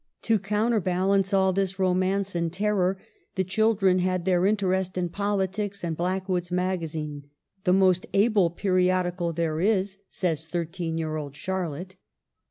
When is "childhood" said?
10.93-10.93